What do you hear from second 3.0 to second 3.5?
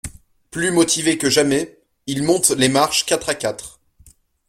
quatre à